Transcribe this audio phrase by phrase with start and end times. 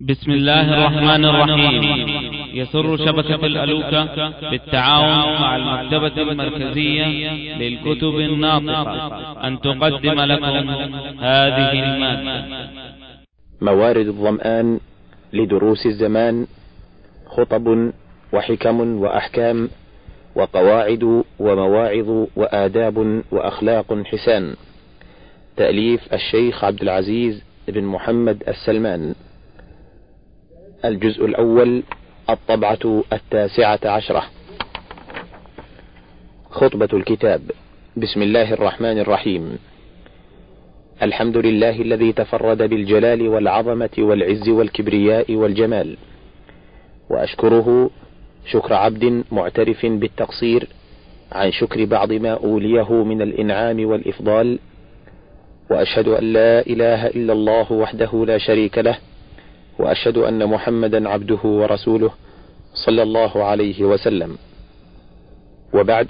[0.00, 2.08] بسم الله الرحمن الرحيم.
[2.54, 7.06] يسر شبكة الألوكة بالتعاون مع المكتبة المركزية
[7.56, 9.46] للكتب الناطقة.
[9.46, 10.68] أن تقدم لكم
[11.20, 12.68] هذه المادة.
[13.60, 14.80] موارد الظمآن
[15.32, 16.46] لدروس الزمان
[17.26, 17.92] خطب
[18.32, 19.68] وحكم وأحكام
[20.34, 24.54] وقواعد ومواعظ وآداب وأخلاق حسان.
[25.56, 29.14] تأليف الشيخ عبد العزيز بن محمد السلمان.
[30.84, 31.82] الجزء الأول
[32.30, 34.24] الطبعة التاسعة عشرة.
[36.50, 37.50] خطبة الكتاب.
[37.96, 39.58] بسم الله الرحمن الرحيم.
[41.02, 45.96] الحمد لله الذي تفرد بالجلال والعظمة والعز والكبرياء والجمال.
[47.10, 47.90] وأشكره
[48.50, 50.68] شكر عبد معترف بالتقصير
[51.32, 54.58] عن شكر بعض ما أوليه من الإنعام والإفضال.
[55.70, 58.98] وأشهد أن لا إله إلا الله وحده لا شريك له.
[59.78, 62.10] وأشهد أن محمدا عبده ورسوله
[62.74, 64.36] صلى الله عليه وسلم.
[65.74, 66.08] وبعد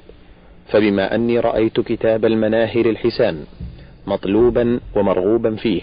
[0.69, 3.45] فبما أني رأيت كتاب المناهر الحسان
[4.07, 5.83] مطلوبا ومرغوبا فيه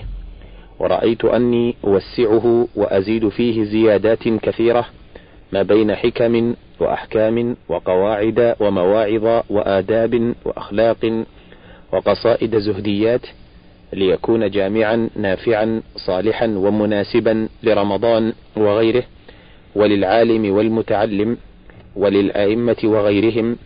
[0.79, 4.85] ورأيت أني أوسعه وأزيد فيه زيادات كثيرة
[5.53, 11.23] ما بين حكم وأحكام وقواعد ومواعظ وآداب وأخلاق
[11.93, 13.21] وقصائد زهديات
[13.93, 19.03] ليكون جامعا نافعا صالحا ومناسبا لرمضان وغيره
[19.75, 21.37] وللعالم والمتعلم
[21.95, 23.57] وللأئمة وغيرهم.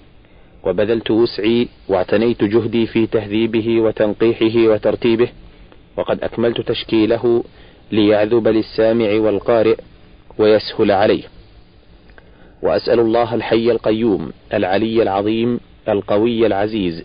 [0.63, 5.29] وبذلت وسعي واعتنيت جهدي في تهذيبه وتنقيحه وترتيبه.
[5.97, 7.43] وقد أكملت تشكيله
[7.91, 9.75] ليعذب للسامع والقارئ
[10.37, 11.23] ويسهل عليه.
[12.61, 15.59] وأسأل الله الحي القيوم العلي العظيم
[15.89, 17.03] القوي العزيز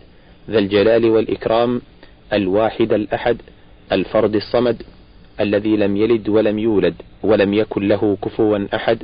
[0.51, 1.81] ذا الجلال والإكرام
[2.33, 3.37] الواحد الأحد
[3.93, 4.83] الفرد الصمد
[5.41, 9.03] الذي لم يلد ولم يولد ولم يكن له كفوا أحد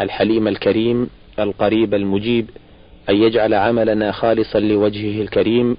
[0.00, 2.50] الحليم الكريم القريب المجيب
[3.10, 5.76] أن يجعل عملنا خالصا لوجهه الكريم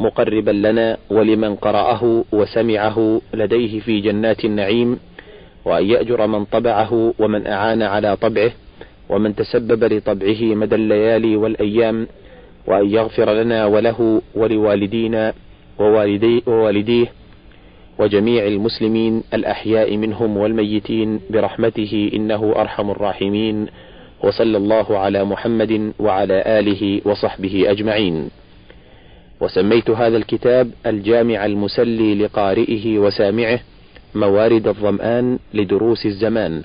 [0.00, 4.98] مقربا لنا ولمن قرأه وسمعه لديه في جنات النعيم
[5.64, 8.50] وأن يأجر من طبعه ومن أعان على طبعه
[9.08, 12.06] ومن تسبب لطبعه مدى الليالي والأيام
[12.66, 15.32] وأن يغفر لنا وله ولوالدينا
[15.78, 17.06] ووالدي ووالديه
[17.98, 23.66] وجميع المسلمين الأحياء منهم والميتين برحمته إنه أرحم الراحمين
[24.24, 28.30] وصلى الله على محمد وعلى آله وصحبه أجمعين.
[29.40, 33.60] وسميت هذا الكتاب الجامع المسلي لقارئه وسامعه
[34.14, 36.62] موارد الظمآن لدروس الزمان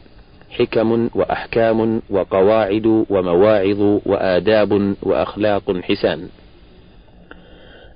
[0.49, 6.27] حكم وأحكام وقواعد ومواعظ وآداب وأخلاق حسان.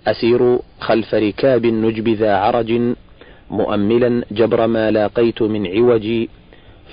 [0.07, 2.81] أسير خلف ركاب النجب ذا عرج
[3.51, 6.27] مؤملا جبر ما لاقيت من عوج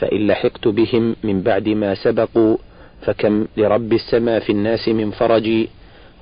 [0.00, 2.56] فإن لحقت بهم من بعد ما سبقوا
[3.02, 5.66] فكم لرب السما في الناس من فرج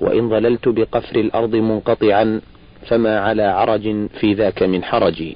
[0.01, 2.41] وإن ظللت بقفر الأرض منقطعا
[2.87, 5.33] فما على عرج في ذاك من حرج.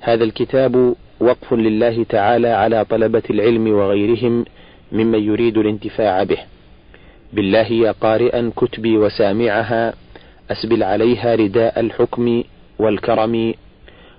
[0.00, 4.44] هذا الكتاب وقف لله تعالى على طلبة العلم وغيرهم
[4.92, 6.38] ممن يريد الانتفاع به.
[7.32, 9.94] بالله يا قارئا كتبي وسامعها
[10.50, 12.42] أسبل عليها رداء الحكم
[12.78, 13.54] والكرم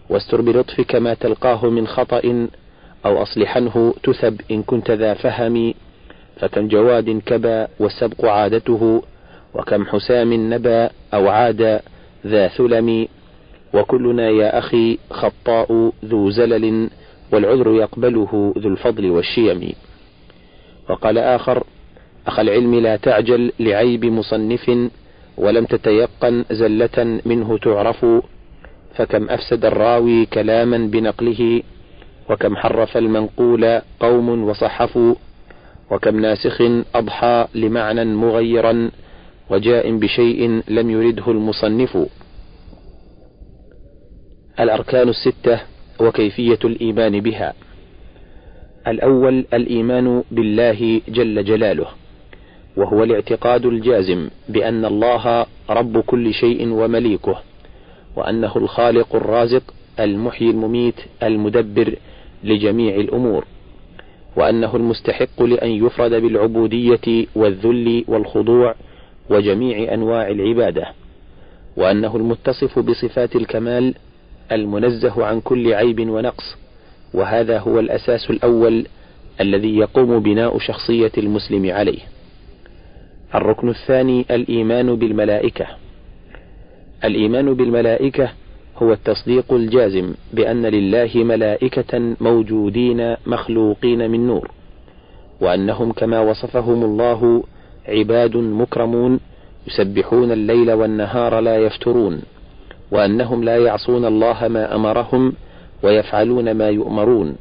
[0.10, 2.48] واستر بلطفك ما تلقاه من خطأ
[3.06, 5.74] أو أصلحنه تثب إن كنت ذا فهم
[6.40, 9.04] فكم جواد كبا والسبق عادته
[9.54, 11.82] وكم حسام نبا أو عاد
[12.28, 13.08] ذا ثلم
[13.74, 16.90] وكلنا يا أخي خطاء ذو زلل
[17.32, 19.74] والعذر يقبله ذو الفضل والشيم.
[20.90, 21.64] وقال آخر
[22.28, 24.90] أخ العلم لا تعجل لعيب مصنف
[25.38, 28.06] ولم تتيقن زلة منه تعرف
[28.96, 31.64] فكم أفسد الراوي كلاما بنقله
[32.30, 35.16] وكم حرف المنقول قوم وصحفوا
[35.92, 36.62] وكم ناسخ
[36.96, 38.92] أضحى لمعنى مغيرا
[39.50, 41.98] وجاء بشيء لم يرده المصنف.
[44.60, 45.60] الأركان الستة
[46.00, 47.54] وكيفية الإيمان بها.
[48.88, 51.88] الأول الإيمان بالله جل جلاله.
[52.78, 57.42] وهو الاعتقاد الجازم بأن الله رب كل شيء ومليكه
[58.16, 59.64] وأنه الخالق الرازق
[60.00, 61.96] المحيي المميت المدبر
[62.44, 63.46] لجميع الأمور
[64.36, 68.76] وأنه المستحق لأن يفرد بالعبودية والذل والخضوع
[69.30, 70.88] وجميع أنواع العبادة
[71.78, 73.94] وأنه المتصف بصفات الكمال
[74.52, 76.56] المنزه عن كل عيب ونقص
[77.14, 78.88] وهذا هو الأساس الأول
[79.42, 82.00] الذي يقوم بناء شخصية المسلم عليه.
[83.36, 85.66] الركن الثاني الإيمان بالملائكة.
[87.04, 88.30] الإيمان بالملائكة
[88.78, 94.52] هو التصديق الجازم بأن لله ملائكة موجودين مخلوقين من نور
[95.42, 97.44] وأنهم كما وصفهم الله
[97.88, 99.20] عباد مكرمون
[99.68, 102.22] يسبحون الليل والنهار لا يفترون
[102.92, 105.34] وأنهم لا يعصون الله ما أمرهم
[105.84, 107.36] ويفعلون ما يؤمرون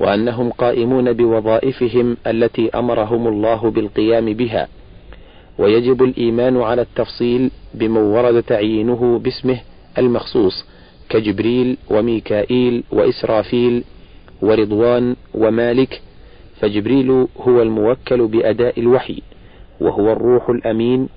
[0.00, 4.68] وأنهم قائمون بوظائفهم التي أمرهم الله بالقيام بها.
[5.58, 9.60] ويجب الإيمان على التفصيل بمن ورد تعيينه باسمه
[9.98, 10.64] المخصوص
[11.08, 13.84] كجبريل وميكائيل وإسرافيل
[14.42, 16.02] ورضوان ومالك
[16.60, 17.10] فجبريل
[17.40, 19.22] هو الموكل بأداء الوحي
[19.80, 21.08] وهو الروح الأمين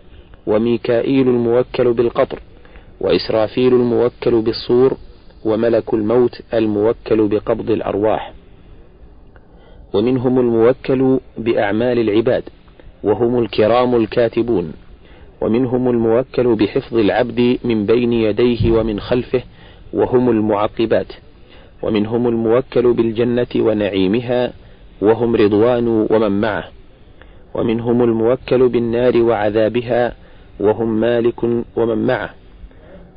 [0.47, 2.39] وميكائيل الموكل بالقطر
[3.01, 4.97] وإسرافيل الموكل بالصور
[5.45, 8.33] وملك الموت الموكل بقبض الأرواح.
[9.93, 12.43] ومنهم الموكل بأعمال العباد.
[13.03, 14.73] وهم الكرام الكاتبون
[15.41, 19.41] ومنهم الموكل بحفظ العبد من بين يديه ومن خلفه
[19.93, 21.13] وهم المعقبات
[21.83, 24.53] ومنهم الموكل بالجنة ونعيمها
[25.01, 26.63] وهم رضوان ومن معه
[27.53, 30.15] ومنهم الموكل بالنار وعذابها
[30.59, 31.43] وهم مالك
[31.75, 32.29] ومن معه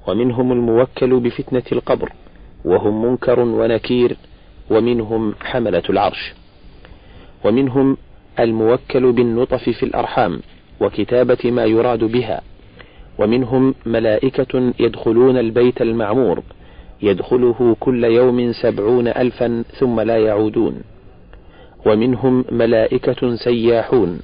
[0.08, 2.12] ومنهم الموكل بفتنة القبر
[2.64, 4.16] وهم منكر ونكير
[4.70, 6.34] ومنهم حملة العرش
[7.44, 7.96] ومنهم
[8.40, 10.40] الموكل بالنطف في الأرحام
[10.81, 12.40] وكتابة ما يراد بها
[13.19, 16.42] ومنهم ملائكة يدخلون البيت المعمور
[17.02, 20.82] يدخله كل يوم سبعون ألفا ثم لا يعودون
[21.86, 24.20] ومنهم ملائكة سياحون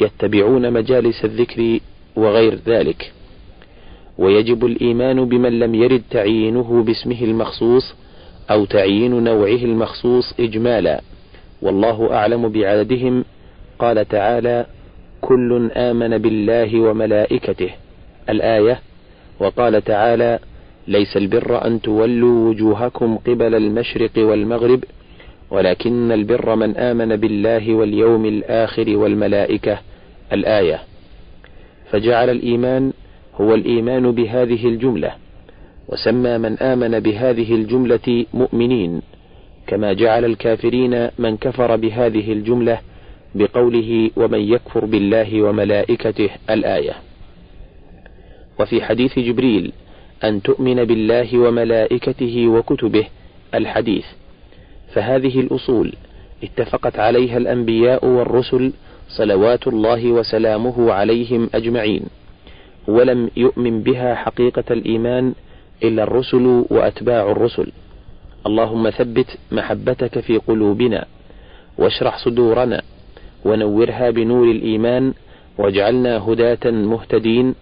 [0.00, 1.78] يتبعون مجالس الذكر
[2.16, 3.12] وغير ذلك
[4.18, 7.94] ويجب الإيمان بمن لم يرد تعيينه باسمه المخصوص
[8.50, 11.00] أو تعيين نوعه المخصوص إجمالا
[11.62, 13.24] والله أعلم بعددهم
[13.78, 14.66] قال تعالى
[15.20, 17.70] كل آمن بالله وملائكته.
[18.28, 18.80] الآية
[19.40, 20.38] وقال تعالى
[20.88, 24.84] ليس البر أن تولوا وجوهكم قبل المشرق والمغرب
[25.50, 29.78] ولكن البر من آمن بالله واليوم الآخر والملائكة.
[30.32, 30.80] الآية
[31.90, 32.92] فجعل الإيمان
[33.40, 35.12] هو الإيمان بهذه الجملة
[35.88, 39.02] وسمى من آمن بهذه الجملة مؤمنين
[39.66, 42.78] كما جعل الكافرين من كفر بهذه الجملة
[43.38, 46.94] بقوله ومن يكفر بالله وملائكته الآية.
[48.60, 49.72] وفي حديث جبريل
[50.24, 53.06] أن تؤمن بالله وملائكته وكتبه
[53.54, 54.04] الحديث.
[54.94, 55.92] فهذه الأصول
[56.44, 58.72] اتفقت عليها الأنبياء والرسل
[59.08, 62.02] صلوات الله وسلامه عليهم أجمعين.
[62.88, 65.34] ولم يؤمن بها حقيقة الإيمان
[65.84, 67.72] إلا الرسل وأتباع الرسل.
[68.46, 71.04] اللهم ثبت محبتك في قلوبنا
[71.78, 72.82] واشرح صدورنا
[73.44, 75.12] ونورها بنور الإيمان
[75.58, 77.54] واجعلنا هداة مهتدين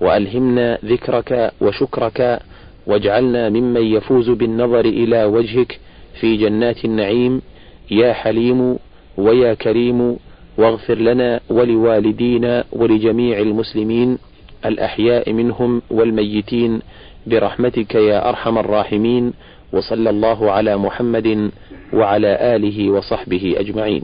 [0.00, 2.40] وألهمنا ذكرك وشكرك
[2.86, 5.80] واجعلنا ممن يفوز بالنظر إلى وجهك
[6.20, 7.42] في جنات النعيم
[7.90, 8.78] يا حليم
[9.18, 10.16] ويا كريم
[10.58, 14.18] واغفر لنا ولوالدينا ولجميع المسلمين
[14.66, 16.80] الأحياء منهم والميتين
[17.26, 19.32] برحمتك يا أرحم الراحمين
[19.72, 21.50] وصلى الله على محمد
[21.92, 24.02] وعلى آله وصحبه أجمعين.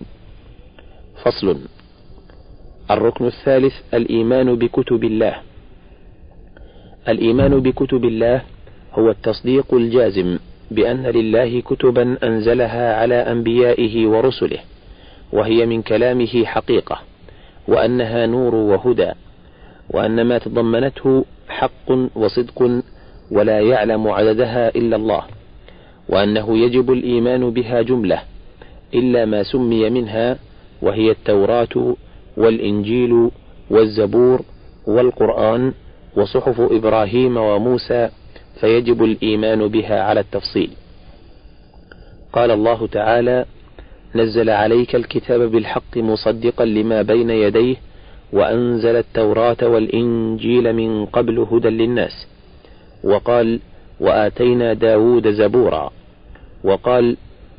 [1.24, 1.58] فصل
[2.90, 5.34] الركن الثالث الإيمان بكتب الله.
[7.08, 8.42] الإيمان بكتب الله
[8.92, 10.38] هو التصديق الجازم
[10.70, 14.58] بأن لله كتبا أنزلها على أنبيائه ورسله،
[15.32, 16.98] وهي من كلامه حقيقة،
[17.68, 19.12] وأنها نور وهدى،
[19.90, 22.82] وأن ما تضمنته حق وصدق
[23.30, 25.22] ولا يعلم عددها إلا الله
[26.08, 28.22] وأنه يجب الإيمان بها جملة
[28.94, 30.38] إلا ما سمي منها
[30.84, 31.96] وهي التوراة
[32.36, 33.30] والإنجيل
[33.70, 34.40] والزبور
[34.86, 35.72] والقرآن
[36.16, 38.08] وصحف إبراهيم وموسى
[38.60, 40.70] فيجب الإيمان بها على التفصيل.
[42.32, 43.44] قال الله تعالى
[44.14, 47.76] نزل عليك الكتاب بالحق مصدقا لما بين يديه
[48.32, 52.26] وأنزل التوراة والإنجيل من قبل هدى للناس.
[53.04, 53.60] وقال
[54.00, 55.90] وآتينا داود زبورا.
[56.64, 57.16] وقال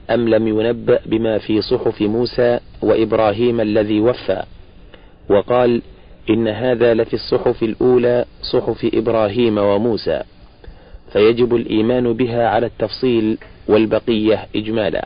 [0.10, 4.44] أم لم ينبأ بما في صحف موسى وإبراهيم الذي وفى؟
[5.30, 5.82] وقال
[6.30, 10.22] إن هذا لفي الصحف الأولى صحف إبراهيم وموسى
[11.14, 15.06] فيجب الإيمان بها على التفصيل والبقية إجمالا.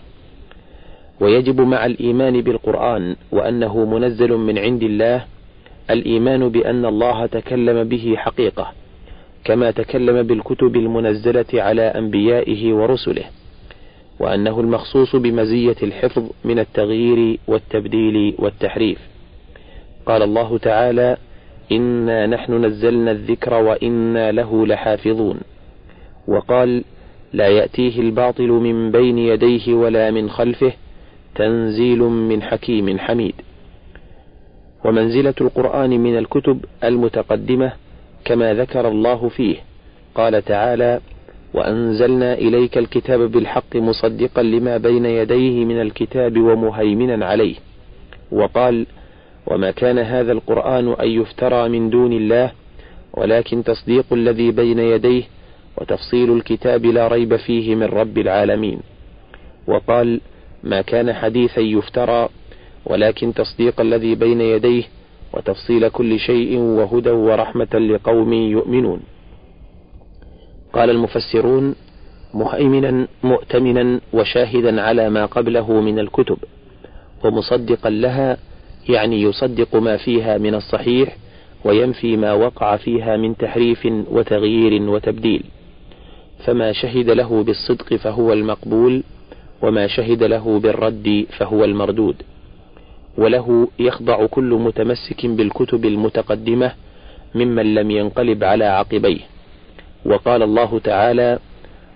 [1.20, 5.26] ويجب مع الإيمان بالقرآن وأنه منزل من عند الله
[5.90, 8.72] الإيمان بأن الله تكلم به حقيقة
[9.44, 13.24] كما تكلم بالكتب المنزلة على أنبيائه ورسله.
[14.20, 19.00] وأنه المخصوص بمزية الحفظ من التغيير والتبديل والتحريف.
[20.06, 21.18] قال الله تعالى
[21.72, 25.40] إنا نحن نزلنا الذكر وإنا له لحافظون.
[26.28, 26.84] وقال
[27.34, 30.74] لا يأتيه الباطل من بين يديه ولا من خلفه
[31.36, 33.36] تنزيل من حكيم حميد.
[34.86, 37.72] ومنزلة القرآن من الكتب المتقدمة
[38.26, 39.56] كما ذكر الله فيه.
[40.16, 41.00] قال تعالى
[41.54, 47.56] وأنزلنا إليك الكتاب بالحق مصدقا لما بين يديه من الكتاب ومهيمنا عليه.
[48.32, 48.86] وقال
[49.48, 52.52] وما كان هذا القرآن أن يفترى من دون الله
[53.14, 55.24] ولكن تصديق الذي بين يديه
[55.78, 58.80] وتفصيل الكتاب لا ريب فيه من رب العالمين.
[59.68, 60.22] وقال
[60.64, 62.30] ما كان حديثا يفترى
[62.86, 64.84] ولكن تصديق الذي بين يديه
[65.34, 69.00] وتفصيل كل شيء وهدى ورحمة لقوم يؤمنون.
[70.74, 71.76] قال المفسرون
[72.34, 76.38] مهيمنا مؤتمنا وشاهدا على ما قبله من الكتب
[77.24, 78.38] ومصدقا لها
[78.90, 81.18] يعني يصدق ما فيها من الصحيح
[81.66, 85.44] وينفي ما وقع فيها من تحريف وتغيير وتبديل.
[86.46, 89.04] فما شهد له بالصدق فهو المقبول
[89.62, 92.16] وما شهد له بالرد فهو المردود.
[93.18, 96.72] وله يخضع كل متمسك بالكتب المتقدمة
[97.36, 99.39] ممن لم ينقلب على عقبيه.
[100.06, 101.40] وقال الله تعالى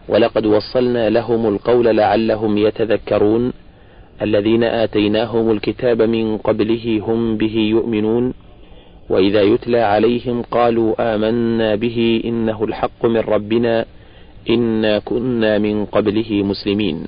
[0.09, 3.53] ولقد وصلنا لهم القول لعلهم يتذكرون
[4.21, 8.33] الذين آتيناهم الكتاب من قبله هم به يؤمنون
[9.09, 13.85] وإذا يتلى عليهم قالوا آمنا به إنه الحق من ربنا
[14.49, 17.05] إنا كنا من قبله مسلمين.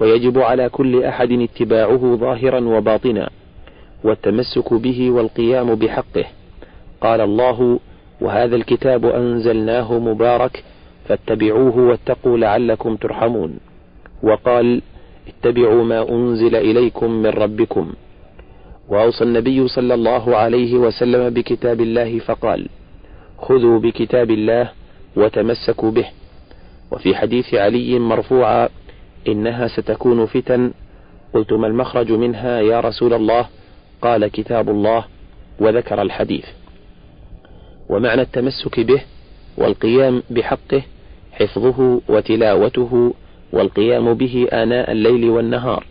[0.00, 3.30] ويجب على كل أحد اتباعه ظاهرا وباطنا
[4.04, 6.24] والتمسك به والقيام بحقه
[7.00, 7.80] قال الله
[8.20, 10.64] وهذا الكتاب أنزلناه مبارك
[11.08, 13.58] فاتبعوه واتقوا لعلكم ترحمون.
[14.22, 14.82] وقال
[15.28, 17.92] اتبعوا ما أنزل إليكم من ربكم.
[18.88, 22.68] وأوصى النبي صلى الله عليه وسلم بكتاب الله فقال
[23.38, 24.70] خذوا بكتاب الله
[25.16, 26.06] وتمسكوا به.
[26.90, 28.68] وفي حديث علي مرفوعا
[29.28, 30.72] إنها ستكون فتن.
[31.34, 33.46] قلت ما المخرج منها يا رسول الله؟
[34.02, 35.04] قال كتاب الله.
[35.60, 36.59] وذكر الحديث.
[37.90, 39.00] ومعنى التمسك به
[39.58, 40.82] والقيام بحقه
[41.32, 43.14] حفظه وتلاوته
[43.52, 45.84] والقيام به آناء الليل والنهار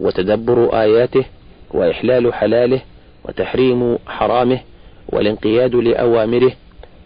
[0.00, 1.24] وتدبر آياته
[1.74, 2.80] وإحلال حلاله
[3.24, 4.60] وتحريم حرامه
[5.08, 6.52] والانقياد لأوامره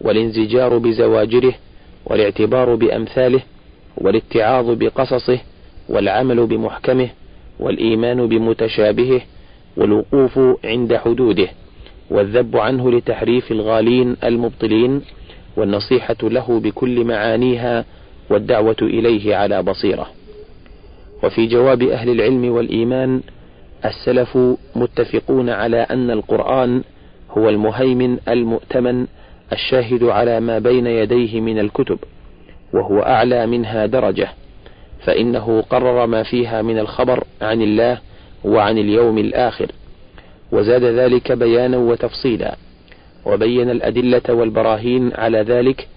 [0.01, 1.53] والانزجار بزواجره
[2.05, 3.41] والاعتبار بأمثاله
[3.97, 5.39] والاتعاظ بقصصه
[5.89, 7.09] والعمل بمحكمه
[7.59, 9.21] والإيمان بمتشابهه
[9.77, 11.47] والوقوف عند حدوده.
[12.09, 15.01] والذب عنه لتحريف الغالين المبطلين
[15.57, 17.85] والنصيحة له بكل معانيها
[18.29, 20.07] والدعوة إليه على بصيرة.
[21.23, 23.21] وفي جواب أهل العلم والإيمان
[23.85, 24.37] السلف
[24.75, 26.83] متفقون على أن القرآن
[27.31, 29.07] هو المهيمن المؤتمن
[29.53, 31.99] الشاهد على ما بين يديه من الكتب،
[32.73, 34.27] وهو أعلى منها درجة،
[35.05, 37.99] فإنه قرر ما فيها من الخبر عن الله
[38.43, 39.71] وعن اليوم الآخر،
[40.55, 42.55] وزاد ذلك بيانا وتفصيلا
[43.25, 45.87] وبين الأدلة والبراهين على ذلك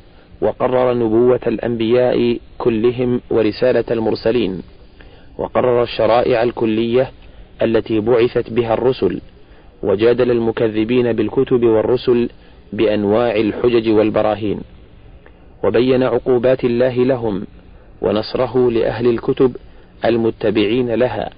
[0.40, 4.62] وقرر نبوة الأنبياء كلهم ورسالة المرسلين
[5.38, 7.10] وقرر الشرائع الكلية
[7.62, 9.20] التي بعثت بها الرسل
[9.82, 12.28] وجادل المكذبين بالكتب والرسل
[12.72, 14.60] بأنواع الحجج والبراهين
[15.64, 17.46] وبين عقوبات الله لهم
[18.02, 19.56] ونصره لأهل الكتب
[20.04, 21.30] المتبعين لها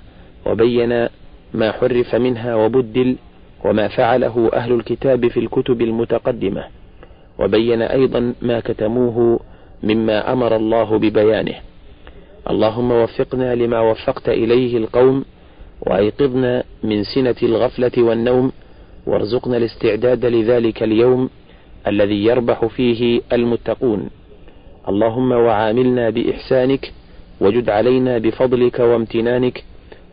[0.47, 1.07] وبين
[1.55, 3.17] ما حرف منها وبدل
[3.65, 6.65] وما فعله أهل الكتاب في الكتب المتقدمة
[7.39, 9.41] وبين أيضا ما كتموه
[9.83, 11.55] مما أمر الله ببيانه.
[12.51, 15.25] اللهم وفقنا لما وفقت إليه القوم
[15.87, 18.53] وأيقظنا من سنة الغفلة والنوم
[19.07, 21.31] وارزقنا الاستعداد لذلك اليوم
[21.87, 24.11] الذي يربح فيه المتقون.
[24.89, 26.93] اللهم وعاملنا بإحسانك
[27.41, 29.65] وجد علينا بفضلك وامتنانك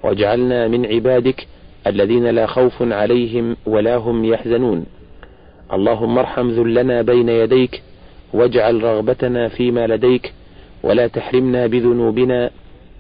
[0.07, 1.47] واجعلنا من عبادك
[1.87, 4.85] الذين لا خوف عليهم ولا هم يحزنون.
[5.73, 7.83] اللهم ارحم ذلنا بين يديك
[8.33, 10.33] واجعل رغبتنا فيما لديك
[10.83, 12.49] ولا تحرمنا بذنوبنا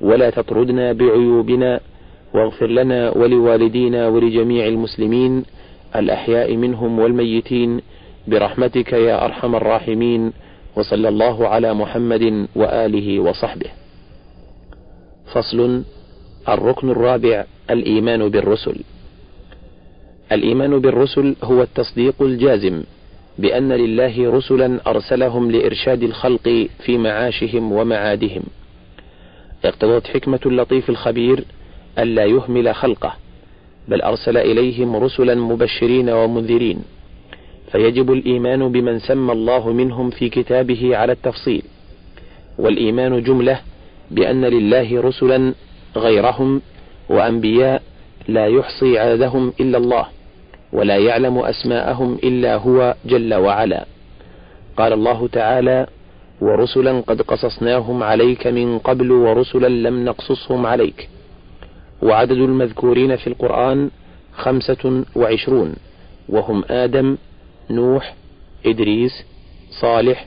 [0.01, 1.79] ولا تطردنا بعيوبنا
[2.33, 5.45] واغفر لنا ولوالدينا ولجميع المسلمين
[5.95, 7.81] الأحياء منهم والميتين
[8.27, 10.33] برحمتك يا أرحم الراحمين
[10.75, 13.69] وصلى الله على محمد وآله وصحبه.
[15.33, 15.83] فصل
[16.49, 18.75] الركن الرابع الإيمان بالرسل.
[20.31, 22.83] الإيمان بالرسل هو التصديق الجازم
[23.37, 28.43] بأن لله رسلا أرسلهم لإرشاد الخلق في معاشهم ومعادهم.
[29.65, 31.43] اقتضت حكمة اللطيف الخبير
[31.99, 33.13] ألا يهمل خلقه،
[33.87, 36.79] بل أرسل إليهم رسلا مبشرين ومنذرين.
[37.71, 41.63] فيجب الإيمان بمن سمى الله منهم في كتابه على التفصيل،
[42.57, 43.59] والإيمان جملة
[44.11, 45.53] بأن لله رسلا
[45.97, 46.61] غيرهم
[47.09, 47.81] وأنبياء
[48.27, 50.07] لا يحصي عددهم إلا الله
[50.73, 53.85] ولا يعلم أسماءهم إلا هو جل وعلا.
[54.77, 55.87] قال الله تعالى
[56.41, 61.09] ورسلا قد قصصناهم عليك من قبل ورسلا لم نقصصهم عليك.
[62.01, 63.89] وعدد المذكورين في القرآن
[64.33, 65.75] خمسة وعشرون
[66.29, 67.17] وهم آدم
[67.69, 68.15] نوح
[68.65, 69.25] إدريس
[69.81, 70.25] صالح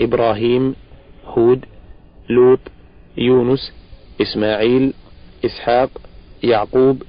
[0.00, 0.74] إبراهيم
[1.24, 1.64] هود
[2.30, 2.58] لوط
[3.16, 3.72] يونس
[4.22, 4.92] إسماعيل
[5.44, 5.90] إسحاق
[6.42, 7.02] يعقوب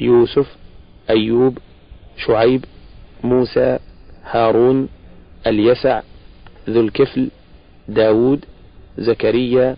[0.00, 0.56] يوسف
[1.10, 1.58] أيوب
[2.16, 2.64] شعيب
[3.24, 3.78] موسى
[4.24, 4.88] هارون
[5.46, 6.00] اليسع
[6.70, 7.30] ذو الكفل
[7.88, 8.44] داود
[8.98, 9.76] زكريا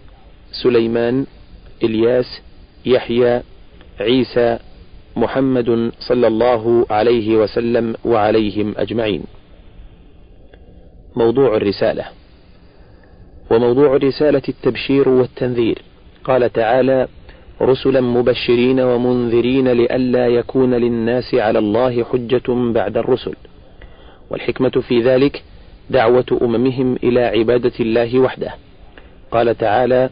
[0.63, 1.27] سليمان
[1.83, 2.41] إلياس
[2.87, 3.43] يحيى
[4.01, 4.59] عيسى
[5.17, 9.25] محمد صلى الله عليه وسلم وعليهم أجمعين.
[11.17, 12.05] موضوع الرسالة.
[13.51, 15.83] وموضوع الرسالة التبشير والتنذير.
[16.25, 17.09] قال تعالى
[17.63, 23.35] رسلا مبشرين ومنذرين لئلا يكون للناس على الله حجة بعد الرسل.
[24.31, 25.43] والحكمة في ذلك
[25.91, 28.55] دعوة أممهم إلى عبادة الله وحده.
[29.31, 30.11] قال تعالى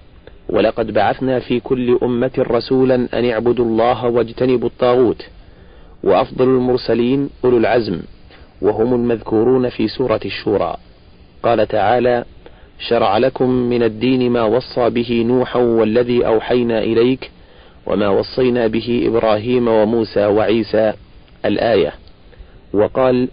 [0.49, 5.26] ولقد بعثنا في كل أمة رسولا أن اعبدوا الله واجتنبوا الطاغوت
[6.05, 8.00] وأفضل المرسلين أولو العزم
[8.62, 10.76] وهم المذكورون في سورة الشورى.
[11.43, 12.25] قال تعالى
[12.79, 17.31] شرع لكم من الدين ما وصى به نوحا والذي أوحينا إليك
[17.87, 20.93] وما وصينا به إبراهيم وموسى وعيسى
[21.45, 21.93] الآية.
[22.73, 23.28] وقال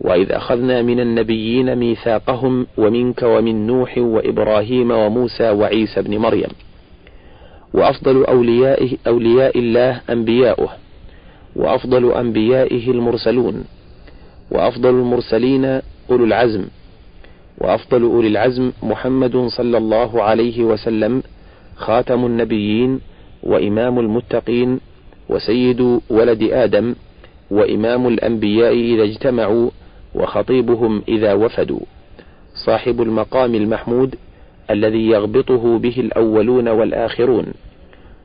[0.00, 6.50] وإذ أخذنا من النبيين ميثاقهم ومنك ومن نوح وإبراهيم وموسى وعيسى بن مريم.
[7.74, 10.68] وأفضل أوليائه أولياء الله أنبياؤه
[11.56, 13.64] وأفضل أنبيائه المرسلون
[14.50, 15.64] وأفضل المرسلين
[16.10, 16.64] أولو العزم
[17.58, 21.22] وأفضل أولي العزم محمد صلى الله عليه وسلم
[21.76, 23.00] خاتم النبيين
[23.42, 24.80] وإمام المتقين
[25.28, 26.94] وسيد ولد آدم
[27.50, 29.70] وإمام الأنبياء إذا اجتمعوا
[30.14, 31.80] وخطيبهم إذا وفدوا.
[32.66, 34.14] صاحب المقام المحمود
[34.70, 37.46] الذي يغبطه به الأولون والآخرون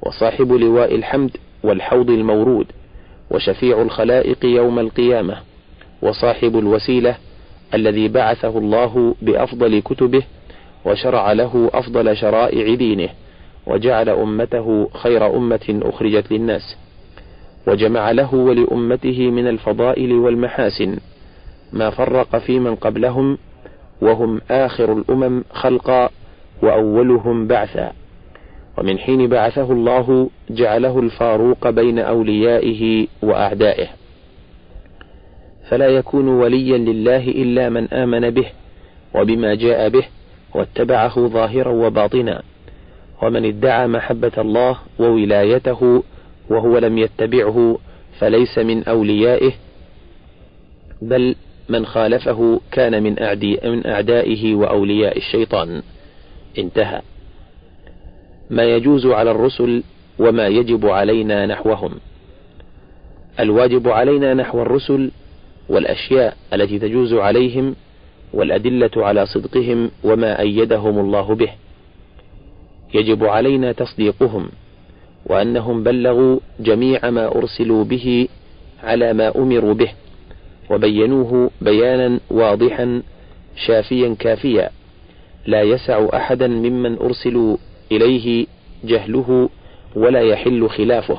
[0.02, 2.66] وصاحب لواء الحمد والحوض المورود
[3.32, 5.38] وشفيع الخلائق يوم القيامة
[6.02, 7.18] وصاحب الوسيلة
[7.74, 10.24] الذي بعثه الله بأفضل كتبه
[10.86, 13.10] وشرع له أفضل شرائع دينه.
[13.68, 16.78] وجعل أمته خير أمة أخرجت للناس
[17.68, 20.98] وجمع له ولأمته من الفضائل والمحاسن
[21.74, 23.38] ما فرق في من قبلهم
[24.02, 26.10] وهم آخر الأمم خلقا
[26.64, 27.92] وأولهم بعثا.
[28.78, 33.88] ومن حين بعثه الله جعله الفاروق بين أوليائه وأعدائه.
[35.70, 38.46] فلا يكون وليا لله إلا من آمن به
[39.16, 40.06] وبما جاء به
[40.56, 42.44] واتبعه ظاهرا وباطنا.
[43.22, 46.04] ومن ادعى محبة الله وولايته
[46.50, 47.78] وهو لم يتبعه
[48.20, 49.52] فليس من أوليائه
[51.02, 51.36] بل
[51.70, 53.20] من خالفه كان من
[53.86, 55.82] أعدائه وأولياء الشيطان.
[56.58, 57.02] انتهى.
[58.50, 59.84] ما يجوز على الرسل
[60.20, 61.92] وما يجب علينا نحوهم.
[63.40, 65.12] الواجب علينا نحو الرسل
[65.70, 67.76] والأشياء التي تجوز عليهم
[68.34, 71.50] والأدلة على صدقهم وما أيدهم الله به.
[72.94, 74.50] يجب علينا تصديقهم
[75.26, 78.28] وأنهم بلغوا جميع ما أرسلوا به
[78.84, 79.92] على ما أمروا به
[80.70, 83.02] وبينوه بيانا واضحا
[83.56, 84.70] شافيا كافيا
[85.46, 87.58] لا يسع أحدا ممن أرسلوا
[87.92, 88.46] إليه
[88.84, 89.50] جهله
[89.96, 91.18] ولا يحل خلافه.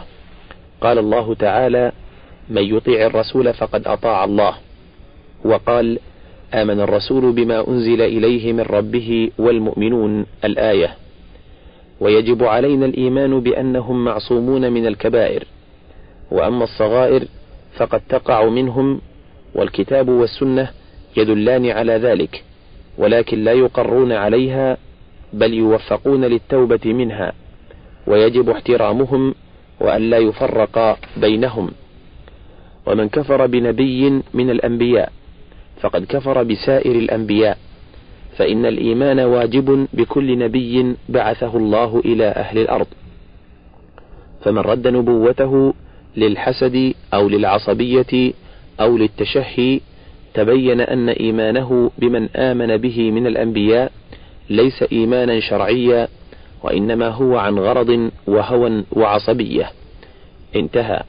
[0.81, 1.93] قال الله تعالى
[2.51, 4.55] من يطيع الرسول فقد أطاع الله
[5.45, 5.99] وقال
[6.55, 10.97] آمن الرسول بما أنزل إليه من ربه والمؤمنون الآية.
[12.01, 15.45] ويجب علينا الإيمان بأنهم معصومون من الكبائر.
[16.31, 17.25] وأما الصغائر
[17.77, 19.01] فقد تقع منهم
[19.55, 20.71] والكتاب والسنة
[21.17, 22.45] يدلان على ذلك
[22.99, 24.77] ولكن لا يقرون عليها
[25.33, 27.33] بل يوفقون للتوبة منها.
[28.07, 29.35] ويجب احترامهم
[29.81, 31.71] وأن لا يفرق بينهم.
[32.87, 35.13] ومن كفر بنبي من الأنبياء
[35.81, 37.59] فقد كفر بسائر الأنبياء.
[38.39, 42.87] فإن الإيمان واجب بكل نبي بعثه الله إلى أهل الأرض.
[44.41, 45.75] فمن رد نبوته
[46.17, 48.33] للحسد أو للعصبية
[48.81, 49.81] أو للتشهي
[50.35, 53.93] تبين أن إيمانه بمن آمن به من الأنبياء
[54.51, 56.09] ليس إيمانا شرعيا
[56.63, 59.71] وإنما هو عن غرض وهوى وعصبية.
[60.57, 61.03] انتهى.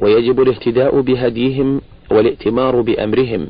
[0.00, 1.80] ويجب الاهتداء بهديهم
[2.10, 3.46] والائتمار بأمرهم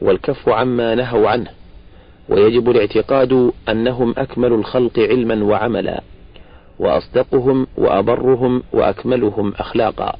[0.00, 1.61] والكف عما نهوا عنه.
[2.28, 6.02] ويجب الاعتقاد أنهم أكمل الخلق علما وعملا
[6.78, 10.16] وأصدقهم وأبرهم وأكملهم أخلاقا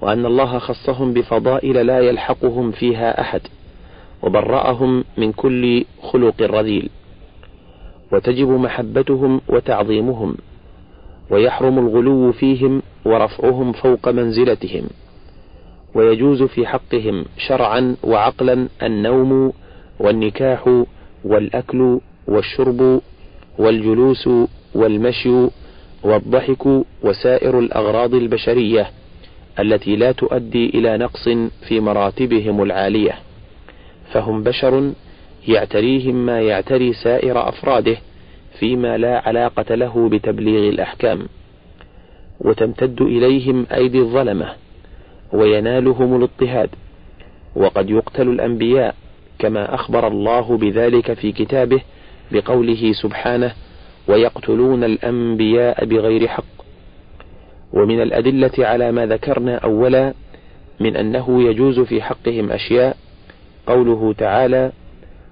[0.00, 3.40] وأن الله خصهم بفضائل لا يلحقهم فيها أحد
[4.22, 6.90] وبرأهم من كل خلق رذيل
[8.12, 10.36] وتجب محبتهم وتعظيمهم
[11.30, 14.84] ويحرم الغلو فيهم ورفعهم فوق منزلتهم
[15.94, 19.52] ويجوز في حقهم شرعا وعقلا النوم
[20.00, 20.84] والنكاح
[21.24, 23.00] والأكل والشرب
[23.58, 24.28] والجلوس
[24.74, 25.48] والمشي
[26.02, 26.66] والضحك
[27.02, 28.90] وسائر الأغراض البشرية
[29.58, 31.28] التي لا تؤدي إلى نقص
[31.68, 33.14] في مراتبهم العالية.
[34.12, 34.92] فهم بشر
[35.48, 37.96] يعتريهم ما يعتري سائر أفراده
[38.58, 41.28] فيما لا علاقة له بتبليغ الأحكام.
[42.40, 44.52] وتمتد إليهم أيدي الظلمة
[45.32, 46.70] وينالهم الاضطهاد.
[47.56, 48.94] وقد يقتل الأنبياء
[49.38, 51.80] كما أخبر الله بذلك في كتابه
[52.32, 53.52] بقوله سبحانه
[54.08, 56.44] ويقتلون الأنبياء بغير حق.
[57.72, 60.14] ومن الأدلة على ما ذكرنا أولا
[60.80, 62.96] من أنه يجوز في حقهم أشياء
[63.66, 64.72] قوله تعالى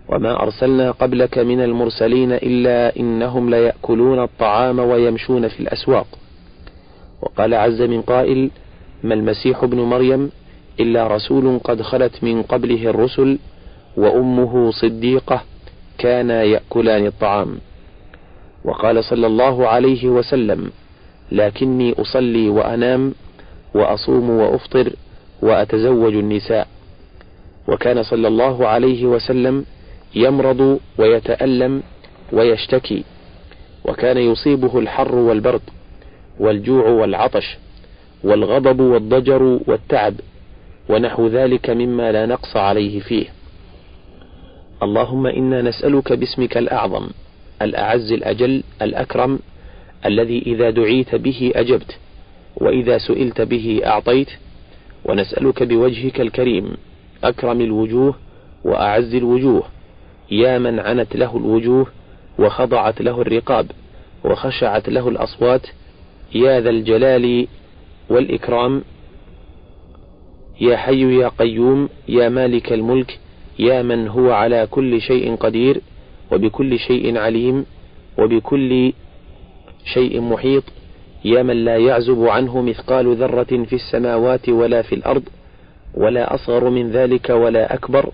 [0.09, 6.07] وما أرسلنا قبلك من المرسلين إلا إنهم ليأكلون الطعام ويمشون في الأسواق.
[7.23, 8.51] وقال عز من قائل
[9.05, 10.31] ما المسيح ابن مريم
[10.81, 13.39] إلا رسول قد خلت من قبله الرسل
[13.97, 15.43] وأمه صديقة
[15.99, 17.59] كانا يأكلان الطعام.
[18.65, 20.71] وقال صلى الله عليه وسلم
[21.33, 23.15] لكني أصلي وأنام
[23.75, 24.93] وأصوم وأفطر
[25.43, 26.69] وأتزوج النساء.
[27.69, 29.65] وكان صلى الله عليه وسلم
[30.15, 31.83] يمرض ويتألم
[32.33, 33.05] ويشتكي
[33.85, 35.61] وكان يصيبه الحر والبرد
[36.41, 37.59] والجوع والعطش
[38.25, 40.15] والغضب والضجر والتعب
[40.89, 43.27] ونحو ذلك مما لا نقص عليه فيه.
[44.83, 47.07] اللهم إنا نسألك باسمك الأعظم
[47.63, 49.39] الأعز الأجل الأكرم
[50.07, 51.99] الذي إذا دعيت به أجبت
[52.57, 54.29] وإذا سئلت به أعطيت
[55.05, 56.77] ونسألك بوجهك الكريم
[57.25, 58.15] أكرم الوجوه
[58.65, 59.63] وأعز الوجوه
[60.31, 61.87] يا من عنت له الوجوه
[62.39, 63.71] وخضعت له الرقاب
[64.25, 65.67] وخشعت له الأصوات
[66.35, 67.47] يا ذا الجلال
[68.11, 68.83] والإكرام
[70.61, 73.19] يا حي يا قيوم يا مالك الملك
[73.59, 75.81] يا من هو على كل شيء قدير
[76.33, 77.67] وبكل شيء عليم
[78.19, 78.93] وبكل
[79.95, 80.65] شيء محيط
[81.25, 85.23] يا من لا يعزب عنه مثقال ذرة في السماوات ولا في الأرض
[85.95, 88.11] ولا أصغر من ذلك ولا أكبر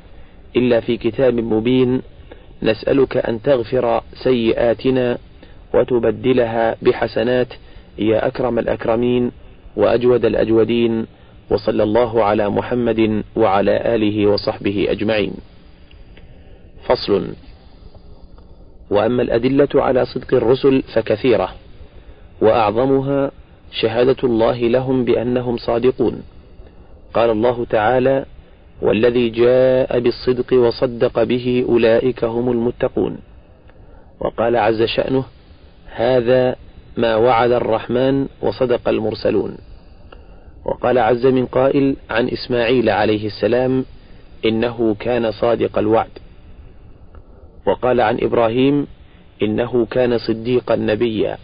[0.56, 2.02] إلا في كتاب مبين
[2.62, 5.18] نسألك أن تغفر سيئاتنا
[5.74, 7.48] وتبدلها بحسنات
[7.98, 9.30] يا أكرم الأكرمين
[9.76, 11.06] وأجود الأجودين.
[11.50, 15.32] وصلى الله على محمد وعلى آله وصحبه أجمعين.
[16.88, 17.34] فصل
[18.90, 21.48] وأما الأدلة على صدق الرسل فكثيرة،
[22.40, 23.30] وأعظمها
[23.70, 26.22] شهادة الله لهم بأنهم صادقون.
[27.14, 28.24] قال الله تعالى:
[28.82, 33.18] والذي جاء بالصدق وصدق به أولئك هم المتقون.
[34.20, 35.24] وقال عز شأنه:
[35.86, 36.56] هذا
[36.96, 39.56] ما وعد الرحمن وصدق المرسلون.
[40.64, 43.84] وقال عز من قائل عن إسماعيل عليه السلام
[44.44, 46.10] إنه كان صادق الوعد.
[47.66, 48.86] وقال عن إبراهيم
[49.42, 51.38] إنه كان صديقا نبيا.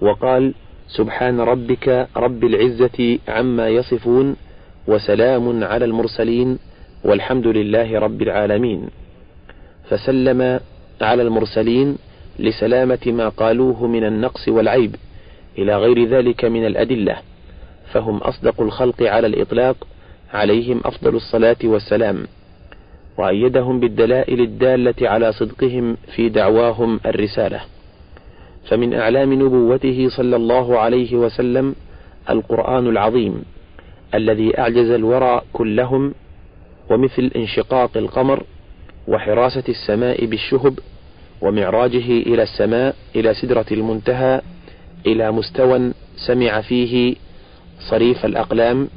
[0.00, 0.54] وقال
[0.88, 4.36] سبحان ربك رب العزة عما يصفون
[4.86, 6.58] وسلام على المرسلين
[7.04, 8.88] والحمد لله رب العالمين.
[9.88, 10.60] فسلم
[11.00, 11.98] على المرسلين
[12.38, 14.96] لسلامة ما قالوه من النقص والعيب
[15.58, 17.16] إلى غير ذلك من الأدلة.
[17.92, 19.76] فهم أصدق الخلق على الإطلاق
[20.32, 22.26] عليهم أفضل الصلاة والسلام.
[23.18, 27.60] وأيدهم بالدلائل الدالة على صدقهم في دعواهم الرسالة.
[28.68, 31.74] فمن أعلام نبوته صلى الله عليه وسلم
[32.30, 33.42] القرآن العظيم
[34.14, 36.14] الذي أعجز الورى كلهم
[36.90, 38.42] ومثل انشقاق القمر
[39.08, 40.78] وحراسة السماء بالشهب
[41.40, 44.40] ومعراجه إلى السماء إلى سدرة المنتهى
[45.06, 45.92] إلى مستوى
[46.26, 47.14] سمع فيه
[47.90, 48.88] صريف الأقلام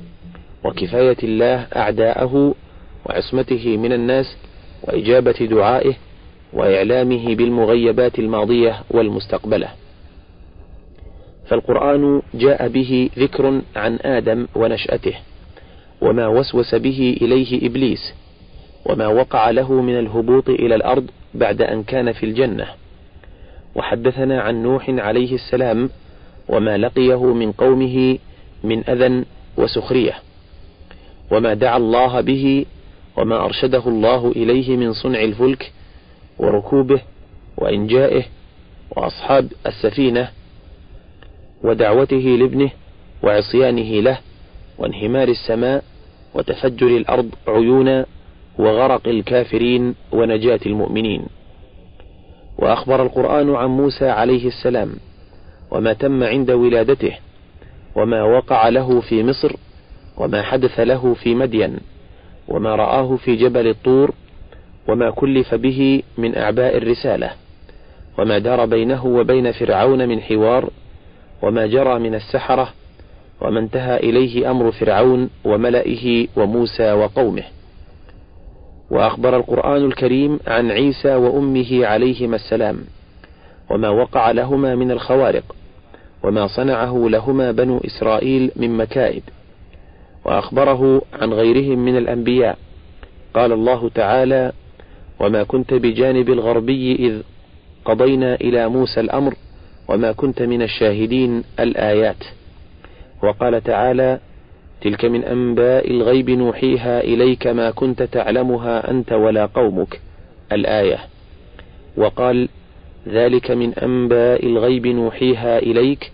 [0.63, 2.55] وكفاية الله أعداءه
[3.05, 4.37] وعصمته من الناس
[4.83, 5.93] وإجابة دعائه
[6.53, 9.67] وإعلامه بالمغيبات الماضية والمستقبلة.
[11.47, 15.13] فالقرآن جاء به ذكر عن آدم ونشأته
[16.01, 18.13] وما وسوس به إليه إبليس
[18.85, 22.65] وما وقع له من الهبوط إلى الأرض بعد أن كان في الجنة.
[23.75, 25.89] وحدثنا عن نوح عليه السلام
[26.49, 28.17] وما لقيه من قومه
[28.63, 29.25] من أذى
[29.57, 30.13] وسخرية.
[31.31, 32.65] وما دعا الله به
[33.17, 35.71] وما أرشده الله إليه من صنع الفلك
[36.39, 37.01] وركوبه
[37.57, 38.23] وإنجائه
[38.97, 40.29] وأصحاب السفينة
[41.63, 42.69] ودعوته لابنه
[43.23, 44.19] وعصيانه له
[44.77, 45.83] وانهمار السماء
[46.33, 48.05] وتفجر الأرض عيونا
[48.59, 51.25] وغرق الكافرين ونجاة المؤمنين.
[52.57, 54.95] وأخبر القرآن عن موسى عليه السلام
[55.71, 57.17] وما تم عند ولادته
[57.95, 59.55] وما وقع له في مصر
[60.17, 61.77] وما حدث له في مدين
[62.47, 64.11] وما رآه في جبل الطور
[64.87, 67.31] وما كلف به من أعباء الرسالة
[68.17, 70.69] وما دار بينه وبين فرعون من حوار
[71.41, 72.73] وما جرى من السحرة
[73.41, 77.43] وما انتهى إليه أمر فرعون وملئه وموسى وقومه.
[78.91, 82.77] وأخبر القرآن الكريم عن عيسى وأمه عليهما السلام
[83.69, 85.55] وما وقع لهما من الخوارق
[86.25, 89.23] وما صنعه لهما بنو إسرائيل من مكائد
[90.25, 92.57] وأخبره عن غيرهم من الأنبياء.
[93.33, 94.51] قال الله تعالى
[95.19, 97.21] وما كنت بجانب الغربي إذ
[97.85, 99.33] قضينا إلى موسى الأمر
[99.87, 102.23] وما كنت من الشاهدين الآيات.
[103.23, 104.19] وقال تعالى
[104.81, 110.01] تلك من أنباء الغيب نوحيها إليك ما كنت تعلمها أنت ولا قومك.
[110.51, 110.99] الآية.
[111.97, 112.49] وقال
[113.07, 116.11] ذلك من أنباء الغيب نوحيها إليك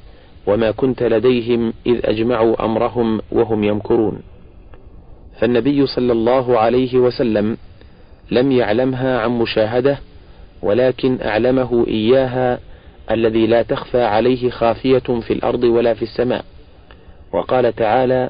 [0.48, 4.22] وما كنت لديهم إذ أجمعوا أمرهم وهم يمكرون.
[5.40, 7.58] فالنبي صلى الله عليه وسلم
[8.32, 9.98] لم يعلمها عن مشاهدة
[10.62, 12.60] ولكن أعلمه إياها
[13.12, 16.46] الذي لا تخفى عليه خافية في الأرض ولا في السماء.
[17.34, 18.30] وقال تعالى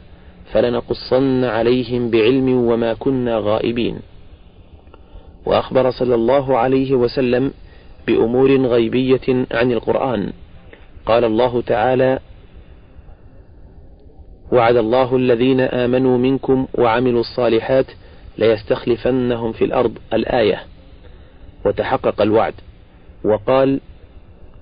[0.51, 3.99] فلنقصن عليهم بعلم وما كنا غائبين.
[5.45, 7.51] وأخبر صلى الله عليه وسلم
[8.07, 10.33] بأمور غيبية عن القرآن.
[11.05, 12.19] قال الله تعالى
[14.51, 17.85] وعد الله الذين آمنوا منكم وعملوا الصالحات
[18.37, 20.63] ليستخلفنهم في الأرض الآية.
[21.65, 22.53] وتحقق الوعد.
[23.23, 23.79] وقال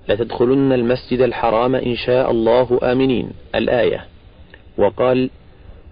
[0.08, 3.30] لتدخلن المسجد الحرام إن شاء الله آمنين.
[3.54, 4.04] الآية.
[4.78, 5.30] وقال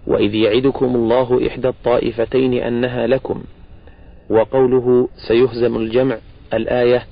[0.07, 3.43] وإذ يعدكم الله إحدى الطائفتين أنها لكم.
[4.29, 6.17] وقوله سيهزم الجمع.
[6.53, 7.03] الآية.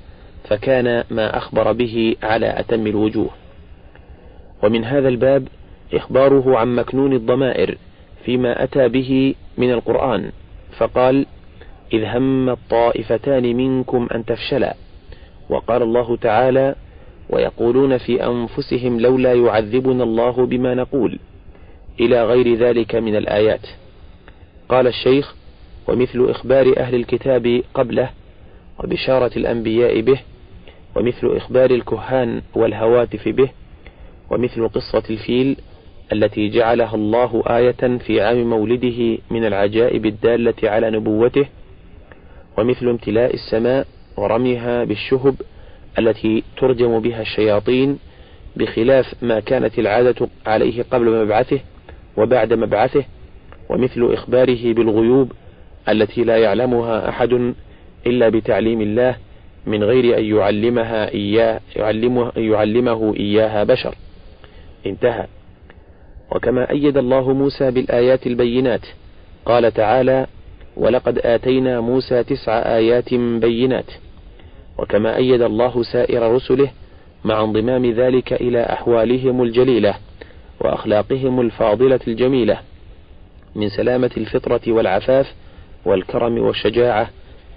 [0.48, 3.30] فكان ما أخبر به على أتم الوجوه.
[4.64, 5.48] ومن هذا الباب
[5.94, 7.78] إخباره عن مكنون الضمائر
[8.26, 10.32] فيما أتى به من القرآن
[10.78, 11.26] فقال
[11.94, 14.76] إذ هم الطائفتان منكم أن تفشلا.
[15.50, 16.76] وقال الله تعالى
[17.30, 21.20] ويقولون في أنفسهم لولا يعذبنا الله بما نقول
[22.00, 23.68] إلى غير ذلك من الآيات.
[24.70, 25.36] قال الشيخ
[25.88, 28.10] ومثل إخبار أهل الكتاب قبله
[28.84, 30.20] وبشارة الأنبياء به
[30.98, 33.50] ومثل إخبار الكهان والهواتف به
[34.30, 35.58] ومثل قصة الفيل
[36.14, 41.46] التي جعلها الله آية في عام مولده من العجائب الدالة على نبوته
[42.58, 45.36] ومثل امتلاء السماء ورميها بالشهب
[46.00, 48.00] التي ترجم بها الشياطين
[48.56, 51.60] بخلاف ما كانت العادة عليه قبل مبعثه
[52.18, 53.06] وبعد مبعثه
[53.70, 55.32] ومثل إخباره بالغيوب
[55.90, 57.54] التي لا يعلمها أحد
[58.08, 59.16] إلا بتعليم الله
[59.68, 63.96] من غير أن يعلمها إياه يعلمه, يعلمه إياها بشر.
[64.86, 65.28] انتهى.
[66.32, 68.86] وكما أيد الله موسى بالآيات البينات
[69.46, 70.28] قال تعالى
[70.78, 73.92] ولقد آتينا موسى تسع آيات بينات
[74.78, 76.70] وكما أيد الله سائر رسله
[77.26, 79.96] مع انضمام ذلك إلى أحوالهم الجليلة
[80.60, 82.60] وأخلاقهم الفاضلة الجميلة
[83.56, 85.34] من سلامة الفطرة والعفاف
[85.86, 87.10] والكرم والشجاعة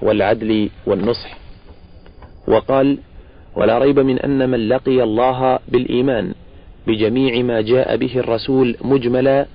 [0.03, 1.38] والعدل والنصح.
[2.48, 2.98] وقال
[3.57, 6.35] ولا ريب من أن من لقي الله بالإيمان
[6.87, 9.46] بجميع ما جاء به الرسول مجملا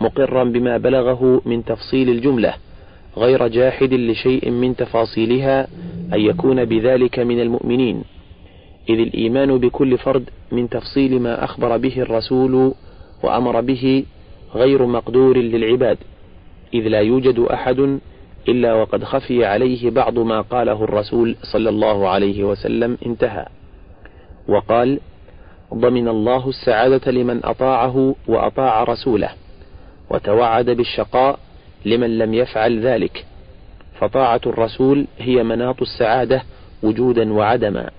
[0.00, 2.54] مقرا بما بلغه من تفصيل الجملة
[3.16, 5.68] غير جاحد لشيء من تفاصيلها
[6.12, 8.02] أن يكون بذلك من المؤمنين.
[8.88, 12.74] إذ الإيمان بكل فرد من تفصيل ما أخبر به الرسول
[13.22, 14.04] وأمر به
[14.54, 15.98] غير مقدور للعباد
[16.74, 17.98] إذ لا يوجد أحد
[18.48, 23.46] إلا وقد خفي عليه بعض ما قاله الرسول صلى الله عليه وسلم انتهى.
[24.48, 25.00] وقال
[25.74, 29.28] ضمن الله السعادة لمن أطاعه وأطاع رسوله
[30.10, 31.38] وتوعد بالشقاء
[31.84, 33.24] لمن لم يفعل ذلك
[34.00, 36.42] فطاعة الرسول هي مناط السعادة
[36.82, 37.90] وجودا وعدما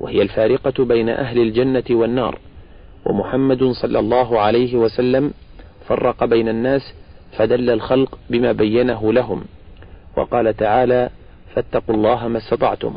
[0.00, 2.38] وهي الفارقة بين أهل الجنة والنار
[3.06, 5.32] ومحمد صلى الله عليه وسلم
[5.88, 6.82] فرق بين الناس
[7.36, 9.44] فدل الخلق بما بينه لهم.
[10.18, 11.10] وقال تعالى
[11.54, 12.94] فاتقوا الله ما استطعتم.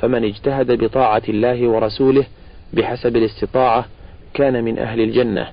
[0.00, 2.24] فمن اجتهد بطاعة الله ورسوله
[2.72, 3.84] بحسب الاستطاعة
[4.34, 5.46] كان من أهل الجنة.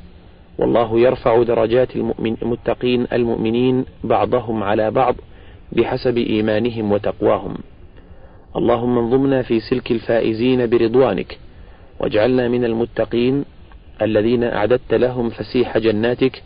[0.57, 1.95] والله يرفع درجات
[2.41, 5.15] المتقين المؤمنين بعضهم على بعض
[5.71, 7.57] بحسب إيمانهم وتقواهم.
[8.55, 11.37] اللهم انظمنا في سلك الفائزين برضوانك
[11.99, 13.45] واجعلنا من المتقين
[14.01, 16.43] الذين أعددت لهم فسيح جناتك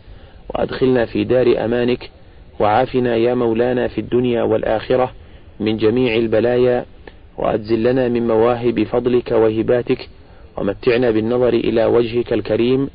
[0.48, 2.10] وأدخلنا في دار أمانك
[2.60, 5.12] وعافنا يا مولانا في الدنيا والآخرة
[5.60, 6.84] من جميع البلايا
[7.38, 10.08] وأجزل لنا من مواهب فضلك وهباتك
[10.56, 12.88] ومتعنا بالنظر إلى وجهك الكريم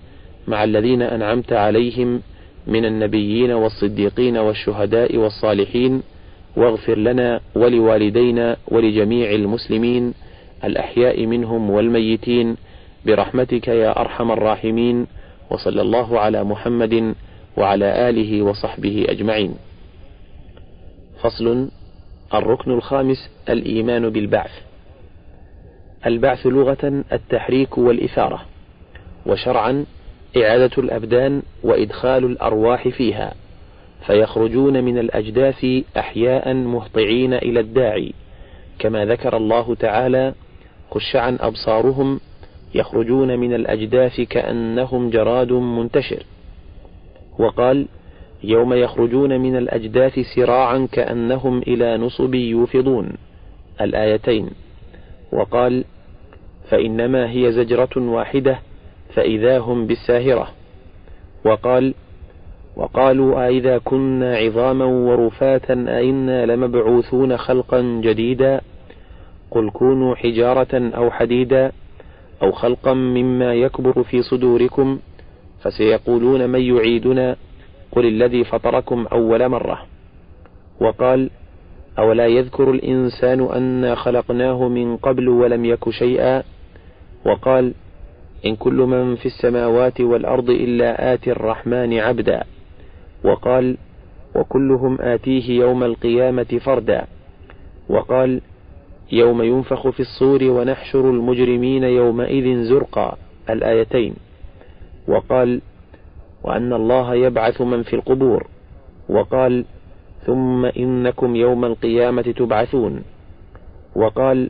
[0.47, 2.21] مع الذين أنعمت عليهم
[2.67, 6.01] من النبيين والصديقين والشهداء والصالحين
[6.57, 10.13] واغفر لنا ولوالدينا ولجميع المسلمين
[10.63, 12.55] الأحياء منهم والميتين
[13.05, 15.07] برحمتك يا أرحم الراحمين
[15.51, 17.15] وصلى الله على محمد
[17.57, 19.55] وعلى آله وصحبه أجمعين.
[21.21, 21.69] فصل
[22.33, 24.51] الركن الخامس الإيمان بالبعث.
[26.05, 28.45] البعث لغة التحريك والإثارة،
[29.25, 29.85] وشرعا
[30.37, 33.33] إعادة الأبدان وإدخال الأرواح فيها،
[34.07, 35.65] فيخرجون من الأجداث
[35.97, 38.13] أحياء مهطعين إلى الداعي،
[38.79, 40.33] كما ذكر الله تعالى:
[40.91, 42.19] خشعا أبصارهم
[42.75, 46.23] يخرجون من الأجداث كأنهم جراد منتشر.
[47.39, 47.87] وقال:
[48.43, 53.09] يوم يخرجون من الأجداث سراعا كأنهم إلى نصب يوفضون.
[53.81, 54.49] الآيتين.
[55.31, 55.83] وقال:
[56.69, 58.59] فإنما هي زجرة واحدة
[59.13, 60.47] فإذا هم بالساهرة
[61.45, 61.93] وقال
[62.75, 68.61] وقالوا أئذا كنا عظاما ورفاتا أئنا لمبعوثون خلقا جديدا
[69.51, 71.71] قل كونوا حجارة أو حديدا
[72.43, 74.99] أو خلقا مما يكبر في صدوركم
[75.61, 77.35] فسيقولون من يعيدنا؟
[77.91, 79.85] قل الذي فطركم أول مرة.
[80.81, 81.29] وقال
[81.99, 86.43] أولا يذكر الإنسان أنا خلقناه من قبل ولم يك شيئا؟
[87.25, 87.73] وقال
[88.45, 92.43] إن كل من في السماوات والأرض إلا آتي الرحمن عبدا.
[93.23, 93.77] وقال
[94.35, 97.07] وكلهم آتيه يوم القيامة فردا.
[97.89, 98.41] وقال
[99.11, 103.17] يوم ينفخ في الصور ونحشر المجرمين يومئذ زرقا.
[103.49, 104.28] الآيتين.
[105.09, 105.61] وقال
[106.43, 108.47] وأن الله يبعث من في القبور.
[109.09, 109.65] وقال
[110.25, 113.03] ثم إنكم يوم القيامة تبعثون.
[113.95, 114.49] وقال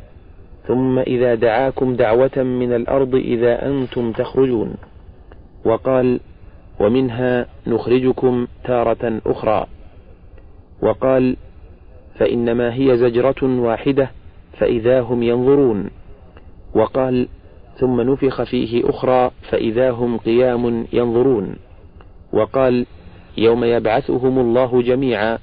[0.68, 4.76] ثم إذا دعاكم دعوة من الأرض إذا أنتم تخرجون.
[5.66, 6.20] وقال
[6.80, 9.66] ومنها نخرجكم تارة أخرى.
[10.82, 11.36] وقال
[12.16, 14.12] فإنما هي زجرة واحدة
[14.58, 15.90] فإذا هم ينظرون.
[16.76, 17.28] وقال
[17.80, 21.56] ثم نفخ فيه أخرى فإذا هم قيام ينظرون.
[22.34, 22.86] وقال
[23.38, 25.38] يوم يبعثهم الله جميعا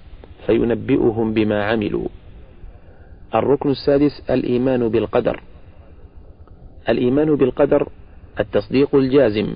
[0.47, 2.09] فينبئهم بما عملوا.
[3.35, 5.43] الركن السادس الإيمان بالقدر.
[6.89, 7.89] الإيمان بالقدر
[8.41, 9.55] التصديق الجازم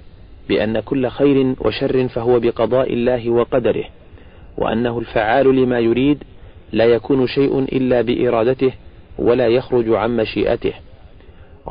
[0.49, 3.85] بأن كل خير وشر فهو بقضاء الله وقدره
[4.59, 6.25] وأنه الفعال لما يريد
[6.73, 8.73] لا يكون شيء إلا بإرادته
[9.19, 10.73] ولا يخرج عن مشيئته.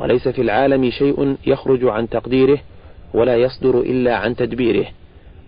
[0.00, 2.58] وليس في العالم شيء يخرج عن تقديره
[3.14, 4.86] ولا يصدر إلا عن تدبيره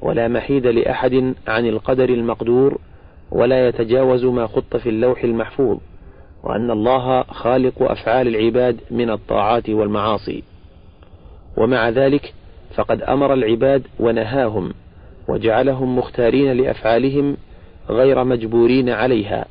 [0.02, 2.78] ولا محيد لأحد عن القدر المقدور
[3.30, 5.78] ولا يتجاوز ما خط في اللوح المحفوظ
[6.42, 10.42] وأن الله خالق أفعال العباد من الطاعات والمعاصي.
[11.56, 12.34] ومع ذلك
[12.74, 14.74] فقد أمر العباد ونهاهم
[15.28, 17.36] وجعلهم مختارين لأفعالهم
[17.88, 19.46] غير مجبورين عليها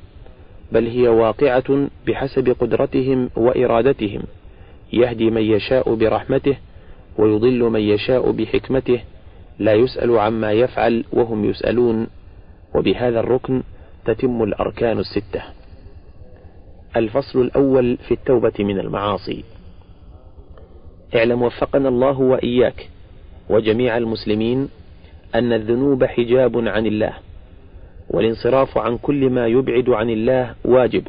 [0.71, 4.21] بل هي واقعة بحسب قدرتهم وإرادتهم.
[4.93, 6.57] يهدي من يشاء برحمته
[7.17, 9.01] ويضل من يشاء بحكمته
[9.59, 12.07] لا يسأل عما يفعل وهم يسألون
[12.75, 13.63] وبهذا الركن
[14.05, 15.41] تتم الأركان الستة.
[16.95, 19.43] الفصل الأول في التوبة من المعاصي.
[21.15, 22.89] اعلم وفقنا الله وإياك
[23.49, 24.69] وجميع المسلمين
[25.35, 27.13] أن الذنوب حجاب عن الله
[28.09, 31.07] والانصراف عن كل ما يبعد عن الله واجب.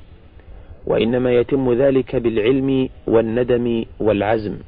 [0.87, 4.59] وإنما يتم ذلك بالعلم والندم والعزم.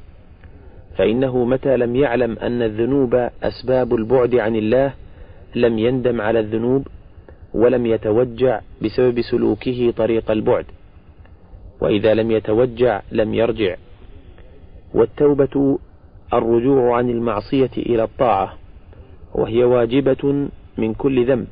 [0.97, 4.93] فإنه متى لم يعلم أن الذنوب أسباب البعد عن الله
[5.55, 6.87] لم يندم على الذنوب
[7.53, 10.65] ولم يتوجع بسبب سلوكه طريق البعد.
[11.81, 13.75] وإذا لم يتوجع لم يرجع.
[14.93, 15.79] والتوبة
[16.33, 18.53] الرجوع عن المعصية إلى الطاعة
[19.35, 21.47] وهي واجبة من كل ذنب.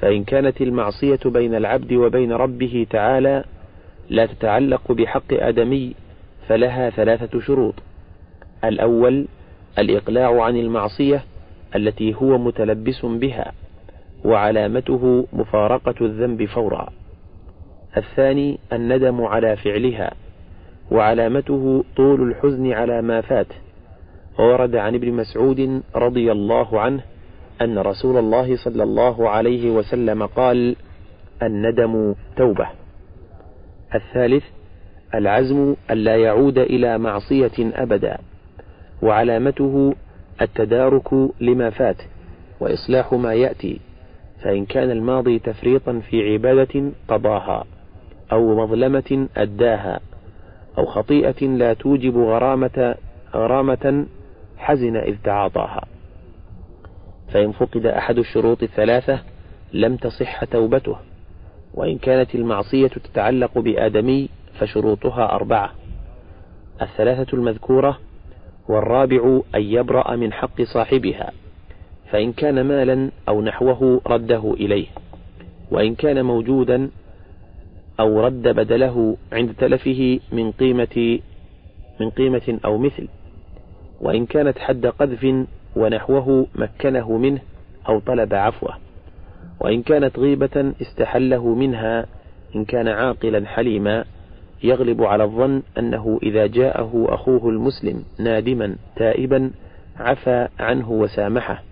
[0.00, 3.44] فإن كانت المعصية بين العبد وبين ربه تعالى
[4.08, 5.94] لا تتعلق بحق آدمي
[6.48, 7.74] فلها ثلاثة شروط.
[8.64, 9.26] الأول
[9.78, 11.24] الإقلاع عن المعصية
[11.76, 13.52] التي هو متلبس بها
[14.24, 16.88] وعلامته مفارقة الذنب فورا.
[17.96, 20.14] الثاني الندم على فعلها
[20.90, 23.46] وعلامته طول الحزن على ما فات.
[24.38, 27.02] وورد عن ابن مسعود رضي الله عنه
[27.62, 30.76] أن رسول الله صلى الله عليه وسلم قال
[31.42, 32.83] الندم توبة.
[33.94, 34.44] الثالث
[35.14, 38.18] العزم ألا يعود إلى معصية أبدا
[39.02, 39.94] وعلامته
[40.42, 42.02] التدارك لما فات
[42.60, 43.80] وإصلاح ما يأتي
[44.42, 47.64] فإن كان الماضي تفريطا في عبادة قضاها
[48.32, 50.00] أو مظلمة أداها
[50.78, 52.94] أو خطيئة لا توجب غرامة
[53.34, 54.06] غرامة
[54.56, 55.84] حزن إذ تعاطاها.
[57.32, 59.18] فإن فقد أحد الشروط الثلاثة
[59.72, 60.96] لم تصح توبته.
[61.74, 65.70] وإن كانت المعصية تتعلق بآدمي فشروطها أربعة.
[66.82, 67.98] الثلاثة المذكورة
[68.68, 71.32] والرابع أن يبرأ من حق صاحبها
[72.10, 74.86] فإن كان مالا أو نحوه رده إليه.
[75.70, 76.90] وإن كان موجودا
[78.00, 81.20] أو رد بدله عند تلفه من قيمة
[82.00, 83.08] من قيمة أو مثل.
[84.00, 85.46] وإن كانت حد قذف
[85.76, 87.40] ونحوه مكنه منه
[87.88, 88.83] أو طلب عفوه.
[89.64, 92.06] وإن كانت غيبة استحله منها
[92.56, 94.04] إن كان عاقلا حليما
[94.62, 99.50] يغلب على الظن أنه إذا جاءه أخوه المسلم نادما تائبا
[99.96, 101.62] عفى عنه وسامحه.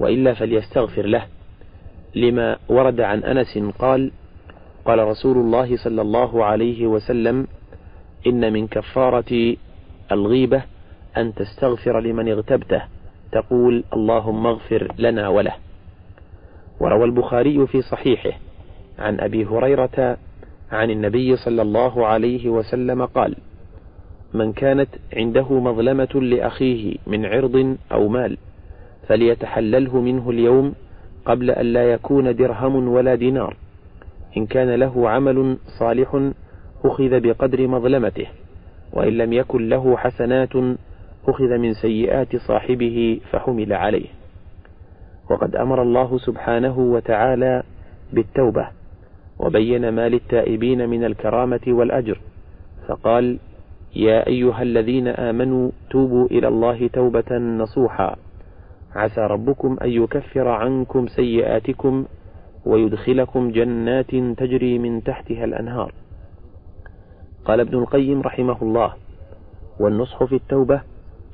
[0.00, 1.26] وإلا فليستغفر له.
[2.14, 4.10] لما ورد عن أنس قال
[4.84, 7.46] قال رسول الله صلى الله عليه وسلم
[8.26, 9.56] إن من كفارة
[10.12, 10.62] الغيبة
[11.16, 12.82] أن تستغفر لمن اغتبته.
[13.32, 15.67] تقول اللهم اغفر لنا وله.
[16.80, 18.38] وروى البخاري في صحيحه
[18.98, 20.16] عن أبي هريرة
[20.72, 23.36] عن النبي صلى الله عليه وسلم قال
[24.34, 28.36] من كانت عنده مظلمة لأخيه من عرض أو مال
[29.08, 30.74] فليتحلله منه اليوم
[31.24, 33.56] قبل أن لا يكون درهم ولا دينار
[34.36, 36.30] إن كان له عمل صالح
[36.84, 38.26] أخذ بقدر مظلمته
[38.92, 40.56] وإن لم يكن له حسنات
[41.28, 44.06] أخذ من سيئات صاحبه فحمل عليه.
[45.30, 47.62] وقد أمر الله سبحانه وتعالى
[48.12, 48.68] بالتوبة
[49.38, 52.20] وبين ما للتائبين من الكرامة والأجر
[52.88, 53.38] فقال
[53.96, 58.16] يا أيها الذين آمنوا توبوا إلى الله توبة نصوحا
[58.94, 62.04] عسى ربكم أن يكفر عنكم سيئاتكم
[62.66, 65.92] ويدخلكم جنات تجري من تحتها الأنهار.
[67.44, 68.94] قال ابن القيم رحمه الله
[69.80, 70.80] والنصح في التوبة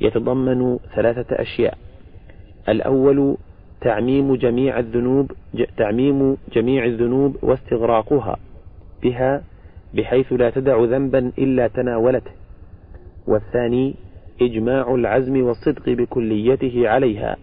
[0.01, 1.79] يتضمن ثلاثة أشياء
[2.69, 3.37] الأول
[3.85, 5.32] تعميم جميع الذنوب
[5.76, 8.37] تعميم جميع الذنوب واستغراقها
[9.03, 9.43] بها
[9.95, 12.30] بحيث لا تدع ذنبا إلا تناولته.
[13.26, 13.95] والثاني
[14.43, 17.37] إجماع العزم والصدق بكليته عليها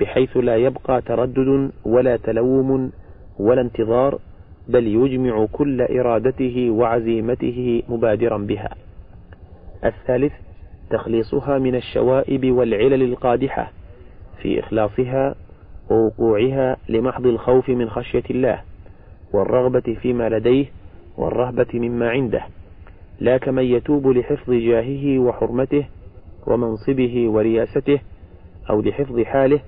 [0.00, 2.92] بحيث لا يبقى تردد ولا تلوم
[3.38, 4.18] ولا انتظار
[4.68, 8.70] بل يجمع كل إرادته وعزيمته مبادرا بها.
[9.84, 10.32] الثالث
[10.90, 13.72] تخليصها من الشوائب والعلل القادحة
[14.42, 15.34] في إخلاصها
[15.90, 18.60] ووقوعها لمحض الخوف من خشية الله
[19.32, 20.66] والرغبة فيما لديه
[21.16, 22.42] والرهبة مما عنده.
[23.20, 25.86] لا كمن يتوب لحفظ جاهه وحرمته
[26.46, 28.00] ومنصبه ورياسته
[28.70, 29.60] أو لحفظ حاله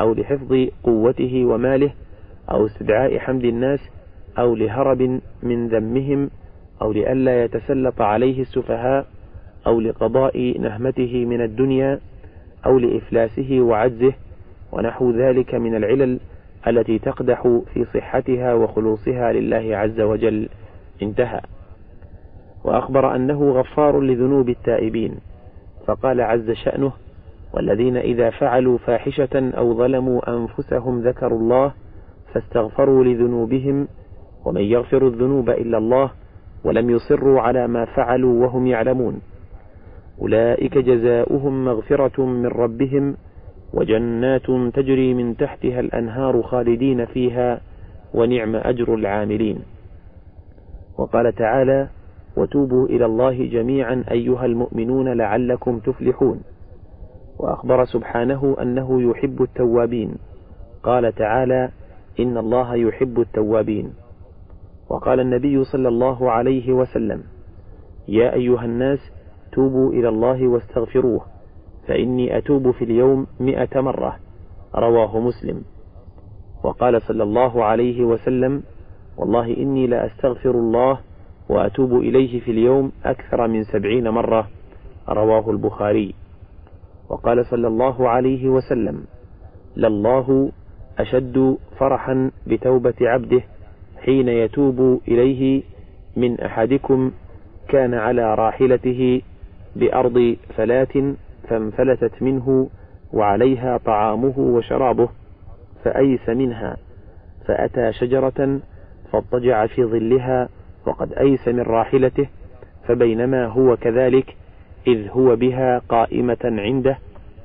[0.00, 1.92] أو لحفظ قوته وماله
[2.50, 3.80] أو استدعاء حمد الناس
[4.38, 6.30] أو لهرب من ذمهم
[6.82, 9.06] أو لئلا يتسلط عليه السفهاء
[9.66, 12.00] أو لقضاء نهمته من الدنيا
[12.66, 14.12] أو لإفلاسه وعجزه
[14.74, 16.20] ونحو ذلك من العلل
[16.68, 20.48] التي تقدح في صحتها وخلوصها لله عز وجل.
[21.02, 21.40] انتهى.
[22.64, 25.14] وأخبر أنه غفار لذنوب التائبين.
[25.86, 26.92] فقال عز شأنه
[27.54, 31.72] والذين إذا فعلوا فاحشة أو ظلموا أنفسهم ذكروا الله
[32.32, 33.88] فاستغفروا لذنوبهم
[34.44, 36.10] ومن يغفر الذنوب إلا الله
[36.64, 39.20] ولم يصروا على ما فعلوا وهم يعلمون.
[40.22, 43.16] أولئك جزاؤهم مغفرة من ربهم
[43.74, 47.60] وجنات تجري من تحتها الأنهار خالدين فيها
[48.14, 49.58] ونعم أجر العاملين.
[50.98, 51.88] وقال تعالى
[52.36, 56.40] وتوبوا إلى الله جميعا أيها المؤمنون لعلكم تفلحون.
[57.38, 60.14] وأخبر سبحانه أنه يحب التوابين.
[60.82, 61.70] قال تعالى
[62.20, 63.92] إن الله يحب التوابين.
[64.90, 67.22] وقال النبي صلى الله عليه وسلم
[68.08, 68.98] يا أيها الناس
[69.52, 71.33] توبوا إلى الله واستغفروه.
[71.88, 74.16] فإني أتوب في اليوم مئة مرة.
[74.74, 75.62] رواه مسلم.
[76.64, 78.62] وقال صلى الله عليه وسلم
[79.16, 80.98] والله إني لأستغفر الله
[81.48, 84.48] وأتوب إليه في اليوم أكثر من سبعين مرة.
[85.08, 86.14] رواه البخاري.
[87.10, 89.04] وقال صلى الله عليه وسلم
[89.76, 90.52] لله
[90.98, 93.42] أشد فرحا بتوبة عبده
[94.04, 95.62] حين يتوب إليه
[96.16, 97.10] من أحدكم
[97.68, 99.22] كان على راحلته
[99.76, 101.14] بأرض فلاة
[101.48, 102.68] فانفلتت منه
[103.12, 105.08] وعليها طعامه وشرابه
[105.84, 106.76] فأيس منها
[107.46, 108.60] فأتى شجرة
[109.12, 110.48] فاضطجع في ظلها
[110.86, 112.26] وقد أيس من راحلته
[112.88, 114.36] فبينما هو كذلك
[114.86, 116.98] إذ هو بها قائمة عنده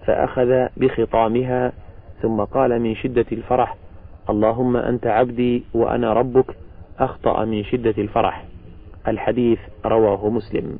[0.05, 1.71] فأخذ بخطامها
[2.21, 3.75] ثم قال من شدة الفرح
[4.29, 6.55] اللهم أنت عبدي وأنا ربك
[6.99, 8.45] أخطأ من شدة الفرح.
[9.07, 10.79] الحديث رواه مسلم.